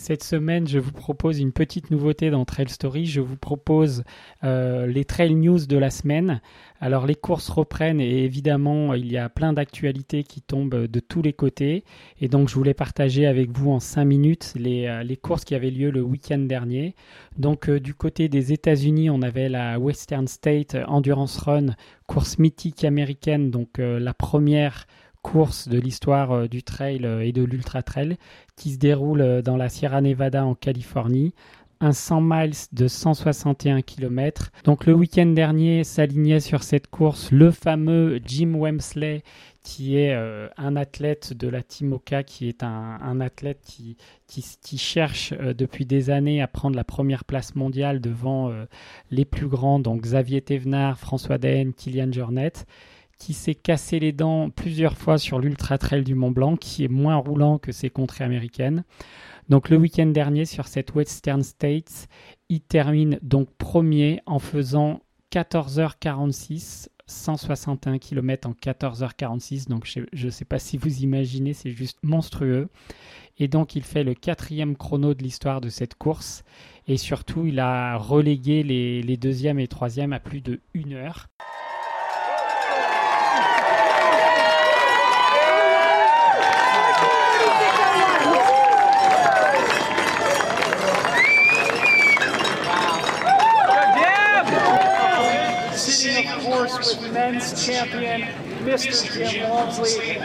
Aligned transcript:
Cette 0.00 0.22
semaine, 0.22 0.68
je 0.68 0.78
vous 0.78 0.92
propose 0.92 1.40
une 1.40 1.50
petite 1.50 1.90
nouveauté 1.90 2.30
dans 2.30 2.44
Trail 2.44 2.68
Story. 2.68 3.04
Je 3.04 3.20
vous 3.20 3.36
propose 3.36 4.04
euh, 4.44 4.86
les 4.86 5.04
Trail 5.04 5.34
News 5.34 5.66
de 5.66 5.76
la 5.76 5.90
semaine. 5.90 6.40
Alors 6.80 7.04
les 7.04 7.16
courses 7.16 7.48
reprennent 7.48 8.00
et 8.00 8.22
évidemment 8.22 8.94
il 8.94 9.10
y 9.10 9.18
a 9.18 9.28
plein 9.28 9.52
d'actualités 9.52 10.22
qui 10.22 10.40
tombent 10.40 10.86
de 10.86 11.00
tous 11.00 11.20
les 11.20 11.32
côtés. 11.32 11.82
Et 12.20 12.28
donc 12.28 12.48
je 12.48 12.54
voulais 12.54 12.74
partager 12.74 13.26
avec 13.26 13.50
vous 13.50 13.72
en 13.72 13.80
5 13.80 14.04
minutes 14.04 14.52
les, 14.54 14.86
euh, 14.86 15.02
les 15.02 15.16
courses 15.16 15.44
qui 15.44 15.56
avaient 15.56 15.72
lieu 15.72 15.90
le 15.90 16.00
week-end 16.00 16.38
dernier. 16.38 16.94
Donc 17.36 17.68
euh, 17.68 17.80
du 17.80 17.92
côté 17.92 18.28
des 18.28 18.52
États-Unis, 18.52 19.10
on 19.10 19.20
avait 19.20 19.48
la 19.48 19.80
Western 19.80 20.28
State 20.28 20.76
Endurance 20.86 21.38
Run, 21.38 21.74
course 22.06 22.38
mythique 22.38 22.84
américaine, 22.84 23.50
donc 23.50 23.78
la 23.78 24.14
première 24.14 24.86
course 25.30 25.68
de 25.68 25.78
l'histoire 25.78 26.32
euh, 26.32 26.48
du 26.48 26.62
trail 26.62 27.04
euh, 27.04 27.20
et 27.20 27.32
de 27.32 27.42
l'ultra 27.42 27.82
trail 27.82 28.16
qui 28.56 28.72
se 28.72 28.78
déroule 28.78 29.20
euh, 29.20 29.42
dans 29.42 29.58
la 29.58 29.68
Sierra 29.68 30.00
Nevada 30.00 30.44
en 30.44 30.54
Californie. 30.54 31.34
Un 31.80 31.92
100 31.92 32.20
miles 32.22 32.54
de 32.72 32.88
161 32.88 33.82
km. 33.82 34.50
Donc 34.64 34.86
le 34.86 34.94
week-end 34.94 35.26
dernier 35.26 35.84
s'alignait 35.84 36.40
sur 36.40 36.62
cette 36.64 36.88
course 36.88 37.30
le 37.30 37.50
fameux 37.50 38.20
Jim 38.24 38.54
Wemsley 38.56 39.22
qui 39.62 39.98
est 39.98 40.14
un 40.56 40.76
athlète 40.76 41.34
de 41.34 41.46
la 41.46 41.62
Team 41.62 41.92
Oka, 41.92 42.22
qui 42.22 42.48
est 42.48 42.62
un, 42.62 43.20
athlète 43.20 43.60
qui, 43.62 43.98
qui, 44.26 44.78
cherche 44.78 45.34
depuis 45.34 45.84
des 45.84 46.08
années 46.08 46.40
à 46.40 46.48
prendre 46.48 46.74
la 46.74 46.84
première 46.84 47.26
place 47.26 47.54
mondiale 47.54 48.00
devant 48.00 48.50
les 49.10 49.26
plus 49.26 49.46
grands, 49.46 49.78
donc 49.78 50.00
Xavier 50.00 50.40
Thévenard, 50.40 50.98
François 50.98 51.36
Daen, 51.36 51.72
Kylian 51.76 52.12
Jornet 52.12 52.54
qui 53.18 53.34
s'est 53.34 53.54
cassé 53.54 53.98
les 53.98 54.12
dents 54.12 54.48
plusieurs 54.50 54.96
fois 54.96 55.18
sur 55.18 55.38
l'Ultra 55.38 55.76
Trail 55.76 56.04
du 56.04 56.14
Mont 56.14 56.30
Blanc, 56.30 56.56
qui 56.56 56.84
est 56.84 56.88
moins 56.88 57.16
roulant 57.16 57.58
que 57.58 57.72
ses 57.72 57.90
contrées 57.90 58.24
américaines. 58.24 58.84
Donc 59.48 59.70
le 59.70 59.76
week-end 59.76 60.06
dernier, 60.06 60.44
sur 60.44 60.66
cette 60.66 60.94
Western 60.94 61.42
States, 61.42 62.08
il 62.48 62.60
termine 62.60 63.18
donc 63.22 63.48
premier 63.56 64.20
en 64.26 64.38
faisant 64.38 65.00
14h46, 65.32 66.88
161 67.06 67.98
km 67.98 68.48
en 68.48 68.52
14h46. 68.52 69.68
Donc 69.68 69.86
je 69.86 70.26
ne 70.26 70.30
sais 70.30 70.44
pas 70.44 70.58
si 70.58 70.76
vous 70.76 71.02
imaginez, 71.02 71.54
c'est 71.54 71.70
juste 71.70 71.98
monstrueux. 72.02 72.68
Et 73.38 73.48
donc 73.48 73.74
il 73.74 73.82
fait 73.82 74.04
le 74.04 74.14
quatrième 74.14 74.76
chrono 74.76 75.14
de 75.14 75.22
l'histoire 75.22 75.60
de 75.60 75.68
cette 75.70 75.94
course. 75.94 76.44
Et 76.86 76.96
surtout, 76.96 77.46
il 77.46 77.58
a 77.58 77.96
relégué 77.96 78.62
les, 78.62 79.02
les 79.02 79.16
deuxièmes 79.16 79.58
et 79.58 79.68
troisièmes 79.68 80.12
à 80.12 80.20
plus 80.20 80.40
de 80.40 80.60
une 80.74 80.94
heure. 80.94 81.28
With 96.48 97.12
men's 97.12 97.64
champion, 97.64 98.22
Mr. 98.64 99.30
Jim 99.30 99.50
Walmsley. 99.50 100.14
Jim. 100.14 100.24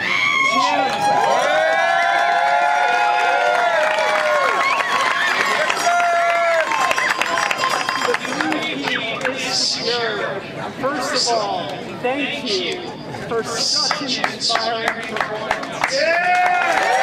First 10.79 11.31
of 11.31 11.37
all, 11.37 11.67
thank 12.01 12.49
you 12.51 12.89
for 13.27 13.43
such 13.43 14.17
an 14.17 14.33
inspiring 14.33 14.87
performance. 14.87 15.93
Yeah! 15.93 17.02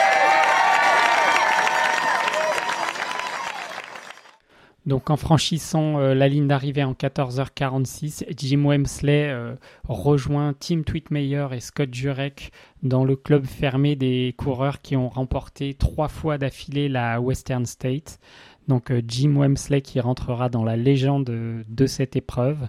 Donc 4.90 5.08
en 5.08 5.16
franchissant 5.16 6.00
euh, 6.00 6.14
la 6.14 6.26
ligne 6.26 6.48
d'arrivée 6.48 6.82
en 6.82 6.94
14h46, 6.94 8.24
Jim 8.36 8.64
Wemsley 8.66 9.30
euh, 9.30 9.54
rejoint 9.88 10.52
Tim 10.58 10.82
Tweetmeyer 10.82 11.46
et 11.52 11.60
Scott 11.60 11.94
Jurek 11.94 12.50
dans 12.82 13.04
le 13.04 13.14
club 13.14 13.46
fermé 13.46 13.94
des 13.94 14.34
coureurs 14.36 14.82
qui 14.82 14.96
ont 14.96 15.08
remporté 15.08 15.74
trois 15.74 16.08
fois 16.08 16.38
d'affilée 16.38 16.88
la 16.88 17.20
Western 17.20 17.66
State. 17.66 18.18
Donc 18.68 18.90
euh, 18.90 19.02
Jim 19.06 19.34
Wemsley 19.36 19.80
qui 19.80 20.00
rentrera 20.00 20.48
dans 20.48 20.64
la 20.64 20.76
légende 20.76 21.24
de 21.24 21.86
cette 21.86 22.16
épreuve. 22.16 22.68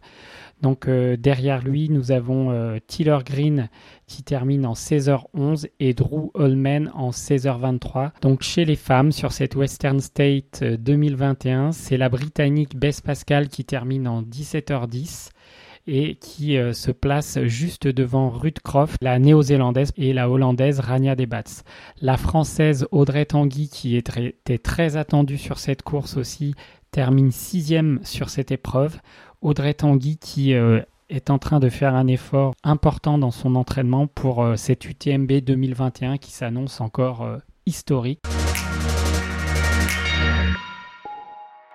Donc 0.61 0.87
euh, 0.87 1.17
derrière 1.17 1.63
lui, 1.63 1.89
nous 1.89 2.11
avons 2.11 2.51
euh, 2.51 2.77
Green 3.25 3.69
qui 4.05 4.23
termine 4.23 4.65
en 4.65 4.73
16h11 4.73 5.67
et 5.79 5.93
Drew 5.93 6.29
Holman 6.35 6.91
en 6.93 7.09
16h23. 7.09 8.11
Donc 8.21 8.43
chez 8.43 8.65
les 8.65 8.75
femmes, 8.75 9.11
sur 9.11 9.31
cette 9.31 9.55
Western 9.55 9.99
State 9.99 10.63
2021, 10.63 11.69
euh, 11.69 11.71
c'est 11.71 11.97
la 11.97 12.09
Britannique 12.09 12.75
Bess 12.75 13.01
Pascal 13.01 13.49
qui 13.49 13.65
termine 13.65 14.07
en 14.07 14.21
17h10 14.21 15.29
et 15.87 16.15
qui 16.15 16.57
se 16.73 16.91
place 16.91 17.39
juste 17.45 17.87
devant 17.87 18.29
Ruth 18.29 18.59
Croft, 18.59 18.97
la 19.01 19.19
néo-zélandaise, 19.19 19.91
et 19.97 20.13
la 20.13 20.29
hollandaise 20.29 20.79
Rania 20.79 21.15
Debats. 21.15 21.63
La 22.01 22.17
française 22.17 22.87
Audrey 22.91 23.25
Tanguy, 23.25 23.69
qui 23.69 23.95
était 23.95 24.57
très 24.57 24.97
attendue 24.97 25.37
sur 25.37 25.59
cette 25.59 25.81
course 25.81 26.17
aussi, 26.17 26.53
termine 26.91 27.31
sixième 27.31 27.99
sur 28.03 28.29
cette 28.29 28.51
épreuve. 28.51 28.97
Audrey 29.41 29.73
Tanguy 29.73 30.17
qui 30.17 30.53
euh, 30.53 30.81
est 31.09 31.29
en 31.29 31.39
train 31.39 31.59
de 31.59 31.69
faire 31.69 31.95
un 31.95 32.07
effort 32.07 32.53
important 32.63 33.17
dans 33.17 33.31
son 33.31 33.55
entraînement 33.55 34.07
pour 34.07 34.43
euh, 34.43 34.55
cette 34.55 34.85
UTMB 34.85 35.31
2021 35.31 36.17
qui 36.17 36.31
s'annonce 36.31 36.81
encore 36.81 37.23
euh, 37.23 37.37
historique. 37.65 38.21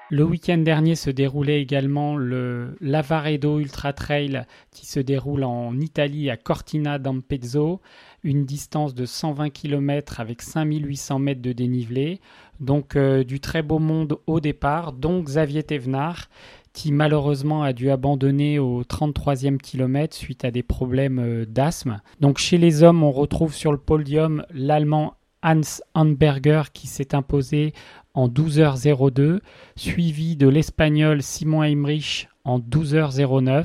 Le 0.09 0.23
week-end 0.23 0.59
dernier 0.59 0.95
se 0.95 1.11
déroulait 1.11 1.61
également 1.61 2.17
le 2.17 2.77
Lavaredo 2.81 3.59
Ultra 3.59 3.93
Trail 3.93 4.45
qui 4.71 4.87
se 4.87 5.01
déroule 5.01 5.43
en 5.43 5.79
Italie 5.81 6.31
à 6.31 6.37
Cortina 6.37 7.01
d'Ampezzo, 7.01 7.81
une 8.23 8.45
distance 8.45 8.95
de 8.95 9.05
120 9.05 9.51
km 9.51 10.21
avec 10.21 10.43
5800 10.43 11.19
mètres 11.19 11.43
de 11.43 11.53
dénivelé. 11.53 12.21
Donc 12.61 12.97
du 12.97 13.41
très 13.41 13.63
beau 13.63 13.81
monde 13.81 14.19
au 14.29 14.39
départ, 14.39 14.93
dont 14.93 15.23
Xavier 15.23 15.65
Thévenard 15.65 16.29
qui 16.77 16.93
malheureusement 16.93 17.63
a 17.63 17.73
dû 17.73 17.91
abandonner 17.91 18.59
au 18.59 18.83
33e 18.83 19.57
kilomètre 19.57 20.15
suite 20.15 20.45
à 20.45 20.51
des 20.51 20.63
problèmes 20.63 21.19
euh, 21.19 21.47
d'asthme. 21.47 22.03
Donc 22.21 22.37
chez 22.37 22.59
les 22.59 22.83
hommes, 22.83 23.03
on 23.03 23.11
retrouve 23.11 23.55
sur 23.55 23.73
le 23.73 23.79
podium 23.79 24.45
l'Allemand 24.53 25.15
Hans 25.43 25.81
Handberger 25.95 26.63
qui 26.73 26.87
s'est 26.87 27.15
imposé 27.15 27.73
en 28.15 28.29
12h02, 28.29 29.41
suivi 29.77 30.37
de 30.37 30.49
l'Espagnol 30.49 31.23
Simon 31.23 31.63
Heimrich 31.63 32.29
en 32.45 32.61
12h09 32.61 33.65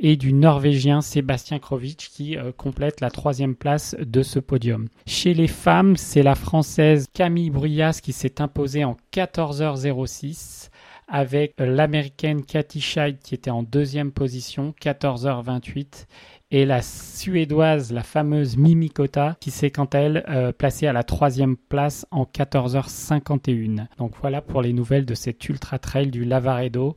et 0.00 0.16
du 0.16 0.32
Norvégien 0.32 1.02
Sébastien 1.02 1.58
Krovich 1.58 2.08
qui 2.10 2.36
euh, 2.36 2.50
complète 2.50 3.00
la 3.00 3.10
troisième 3.10 3.54
place 3.54 3.94
de 4.00 4.22
ce 4.22 4.38
podium. 4.38 4.88
Chez 5.06 5.34
les 5.34 5.46
femmes, 5.46 5.96
c'est 5.96 6.22
la 6.22 6.34
Française 6.34 7.08
Camille 7.12 7.50
Bruyas 7.50 8.00
qui 8.02 8.12
s'est 8.12 8.40
imposée 8.40 8.84
en 8.84 8.96
14h06 9.12 10.70
avec 11.08 11.52
l'américaine 11.58 12.42
Cathy 12.42 12.80
Scheid 12.80 13.18
qui 13.18 13.34
était 13.34 13.50
en 13.50 13.62
deuxième 13.62 14.12
position, 14.12 14.74
14h28, 14.80 16.06
et 16.52 16.66
la 16.66 16.82
suédoise, 16.82 17.92
la 17.92 18.02
fameuse 18.02 18.58
Mimi 18.58 18.90
Kota, 18.90 19.36
qui 19.40 19.50
s'est 19.50 19.70
quant 19.70 19.86
à 19.86 19.98
elle 19.98 20.24
euh, 20.28 20.52
placée 20.52 20.86
à 20.86 20.92
la 20.92 21.02
troisième 21.02 21.56
place 21.56 22.06
en 22.10 22.24
14h51. 22.24 23.86
Donc 23.96 24.12
voilà 24.20 24.42
pour 24.42 24.60
les 24.60 24.74
nouvelles 24.74 25.06
de 25.06 25.14
cet 25.14 25.48
ultra 25.48 25.78
trail 25.78 26.10
du 26.10 26.26
Lavaredo. 26.26 26.94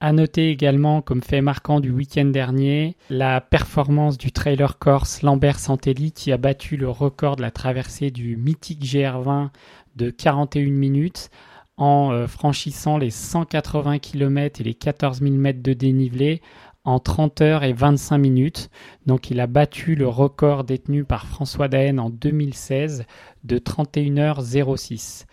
À 0.00 0.12
noter 0.12 0.50
également, 0.50 1.00
comme 1.00 1.22
fait 1.22 1.40
marquant 1.40 1.80
du 1.80 1.90
week-end 1.90 2.26
dernier, 2.26 2.96
la 3.08 3.40
performance 3.40 4.18
du 4.18 4.30
trailer 4.30 4.78
corse 4.78 5.22
Lambert 5.22 5.58
Santelli 5.58 6.12
qui 6.12 6.32
a 6.32 6.36
battu 6.36 6.76
le 6.76 6.90
record 6.90 7.36
de 7.36 7.42
la 7.42 7.50
traversée 7.50 8.10
du 8.10 8.36
mythique 8.36 8.84
GR20 8.84 9.48
de 9.96 10.10
41 10.10 10.70
minutes 10.70 11.30
en 11.76 12.12
euh, 12.12 12.26
franchissant 12.26 12.98
les 12.98 13.10
180 13.10 13.98
km 13.98 14.60
et 14.60 14.64
les 14.64 14.74
14 14.74 15.20
000 15.20 15.34
mètres 15.34 15.62
de 15.62 15.72
dénivelé 15.72 16.42
en 16.84 16.98
30 16.98 17.40
heures 17.40 17.64
et 17.64 17.72
25 17.72 18.18
minutes. 18.18 18.70
Donc 19.06 19.30
il 19.30 19.40
a 19.40 19.46
battu 19.46 19.94
le 19.94 20.08
record 20.08 20.64
détenu 20.64 21.04
par 21.04 21.26
François 21.26 21.68
Daen 21.68 21.98
en 21.98 22.10
2016 22.10 23.04
de 23.44 23.58
31 23.58 24.34
h 24.34 24.76
06. 24.76 25.26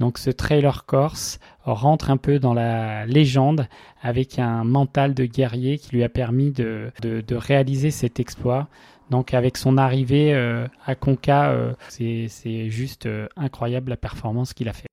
Donc 0.00 0.18
ce 0.18 0.30
trailer 0.30 0.86
corse 0.86 1.38
rentre 1.62 2.10
un 2.10 2.16
peu 2.16 2.38
dans 2.40 2.54
la 2.54 3.06
légende 3.06 3.68
avec 4.02 4.38
un 4.38 4.64
mental 4.64 5.14
de 5.14 5.24
guerrier 5.24 5.78
qui 5.78 5.94
lui 5.94 6.02
a 6.02 6.08
permis 6.08 6.50
de, 6.50 6.90
réaliser 7.30 7.90
cet 7.90 8.18
exploit. 8.18 8.68
Donc 9.10 9.34
avec 9.34 9.56
son 9.56 9.76
arrivée 9.78 10.34
euh, 10.34 10.66
à 10.84 10.94
Conca, 10.94 11.50
euh, 11.50 11.74
c'est 11.88 12.70
juste 12.70 13.08
incroyable 13.36 13.90
la 13.90 13.96
performance 13.96 14.52
qu'il 14.54 14.68
a 14.68 14.72
fait. 14.72 14.88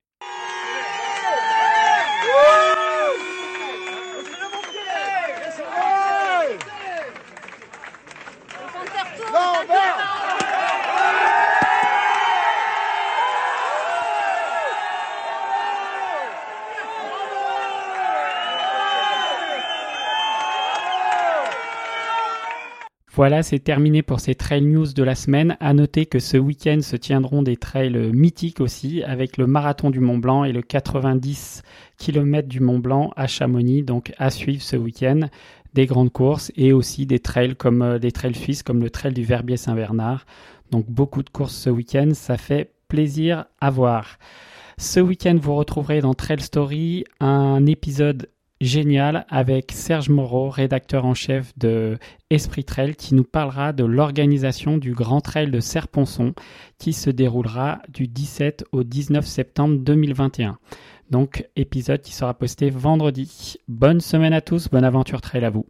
Voilà, 23.14 23.42
c'est 23.42 23.58
terminé 23.58 24.00
pour 24.02 24.20
ces 24.20 24.34
trail 24.34 24.62
news 24.62 24.86
de 24.94 25.02
la 25.02 25.14
semaine. 25.14 25.58
À 25.60 25.74
noter 25.74 26.06
que 26.06 26.18
ce 26.18 26.38
week-end 26.38 26.78
se 26.80 26.96
tiendront 26.96 27.42
des 27.42 27.58
trails 27.58 28.10
mythiques 28.10 28.62
aussi, 28.62 29.02
avec 29.02 29.36
le 29.36 29.46
marathon 29.46 29.90
du 29.90 30.00
Mont 30.00 30.16
Blanc 30.16 30.44
et 30.44 30.52
le 30.52 30.62
90 30.62 31.62
km 31.98 32.48
du 32.48 32.60
Mont 32.60 32.78
Blanc 32.78 33.12
à 33.14 33.26
Chamonix. 33.26 33.82
Donc 33.82 34.14
à 34.16 34.30
suivre 34.30 34.62
ce 34.62 34.76
week-end 34.76 35.28
des 35.74 35.84
grandes 35.84 36.10
courses 36.10 36.52
et 36.56 36.72
aussi 36.72 37.04
des 37.04 37.18
trails 37.18 37.54
comme 37.54 37.82
euh, 37.82 37.98
des 37.98 38.12
trails 38.12 38.34
suisses 38.34 38.62
comme 38.62 38.80
le 38.80 38.88
trail 38.88 39.12
du 39.12 39.24
Verbier 39.24 39.58
Saint-Bernard. 39.58 40.24
Donc 40.70 40.86
beaucoup 40.88 41.22
de 41.22 41.28
courses 41.28 41.54
ce 41.54 41.68
week-end, 41.68 42.12
ça 42.14 42.38
fait 42.38 42.72
plaisir 42.88 43.44
à 43.60 43.68
voir. 43.68 44.18
Ce 44.78 45.00
week-end, 45.00 45.36
vous 45.38 45.54
retrouverez 45.54 46.00
dans 46.00 46.14
Trail 46.14 46.40
Story 46.40 47.04
un 47.20 47.66
épisode 47.66 48.30
génial 48.62 49.26
avec 49.28 49.72
Serge 49.72 50.08
Moreau, 50.08 50.48
rédacteur 50.48 51.04
en 51.04 51.14
chef 51.14 51.52
de 51.58 51.98
Esprit 52.30 52.64
Trail, 52.64 52.94
qui 52.94 53.14
nous 53.14 53.24
parlera 53.24 53.72
de 53.72 53.84
l'organisation 53.84 54.78
du 54.78 54.92
Grand 54.92 55.20
Trail 55.20 55.50
de 55.50 55.60
Serponçon 55.60 56.32
qui 56.78 56.92
se 56.92 57.10
déroulera 57.10 57.80
du 57.88 58.06
17 58.06 58.64
au 58.72 58.84
19 58.84 59.26
septembre 59.26 59.78
2021. 59.78 60.58
Donc 61.10 61.46
épisode 61.56 62.00
qui 62.00 62.14
sera 62.14 62.34
posté 62.34 62.70
vendredi. 62.70 63.56
Bonne 63.68 64.00
semaine 64.00 64.32
à 64.32 64.40
tous, 64.40 64.68
bonne 64.68 64.84
aventure 64.84 65.20
trail 65.20 65.44
à 65.44 65.50
vous. 65.50 65.66